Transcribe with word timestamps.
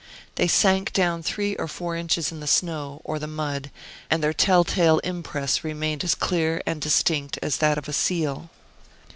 They 0.33 0.47
sank 0.47 0.93
down 0.93 1.21
three 1.21 1.55
or 1.57 1.67
four 1.67 1.95
inches 1.95 2.31
in 2.31 2.39
the 2.39 2.47
snow, 2.47 3.01
or 3.03 3.19
the 3.19 3.27
mud, 3.27 3.69
and 4.09 4.23
their 4.23 4.33
tell 4.33 4.63
tale 4.63 4.97
impress 5.03 5.63
remained 5.63 6.03
as 6.03 6.15
clear 6.15 6.59
and 6.65 6.81
distinct 6.81 7.37
as 7.43 7.57
that 7.57 7.77
of 7.77 7.87
a 7.87 7.93
seal. 7.93 8.49